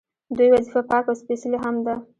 [0.37, 1.95] دوی وظیفه پاکه او سپیڅلې هم ده.